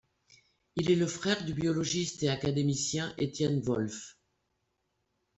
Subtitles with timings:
[0.77, 4.17] Il est le frère du biologiste et académicien Étienne Wolff.